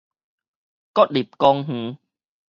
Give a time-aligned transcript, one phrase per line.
[0.93, 1.99] 國立公園